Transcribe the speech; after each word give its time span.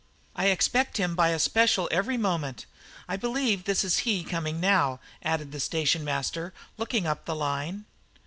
I 0.35 0.47
expect 0.47 0.97
him 0.97 1.13
by 1.13 1.29
a 1.29 1.37
special 1.37 1.87
every 1.91 2.17
moment. 2.17 2.65
I 3.07 3.17
believe 3.17 3.65
this 3.65 3.83
is 3.83 3.99
he 3.99 4.23
coming 4.23 4.59
now," 4.59 4.99
added 5.21 5.51
the 5.51 5.59
station 5.59 6.03
master, 6.03 6.55
looking 6.75 7.05
up 7.05 7.25
the 7.25 7.35
line. 7.35 7.85